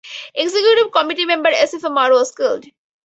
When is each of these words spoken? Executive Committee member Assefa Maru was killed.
Executive 0.33 0.91
Committee 0.91 1.25
member 1.27 1.51
Assefa 1.51 1.93
Maru 1.93 2.15
was 2.15 2.31
killed. 2.33 2.65